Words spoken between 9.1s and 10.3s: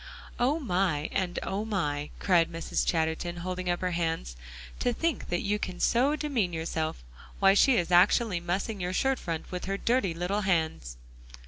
front with her dirty